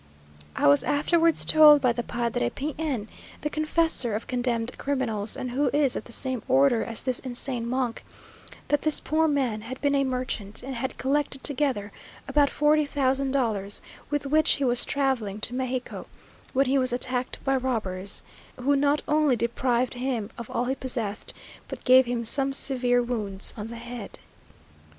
[0.55, 3.07] I was afterwards told by the Padre P n,
[3.41, 7.69] the confessor of condemned criminals, and who is of the same order as this insane
[7.69, 8.03] monk,
[8.69, 11.91] that this poor man had been a merchant, and had collected together
[12.27, 13.79] about forty thousand dollars,
[14.09, 16.07] with which he was travelling to Mexico,
[16.51, 18.23] when he was attacked by robbers,
[18.59, 21.31] who not only deprived him of all he possessed,
[21.67, 24.17] but gave him some severe wounds on the head.